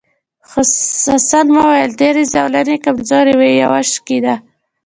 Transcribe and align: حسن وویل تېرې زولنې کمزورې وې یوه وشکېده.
حسن 1.11 1.47
وویل 1.57 1.91
تېرې 1.99 2.23
زولنې 2.33 2.75
کمزورې 2.85 3.33
وې 3.39 3.49
یوه 3.61 3.77
وشکېده. 3.85 4.35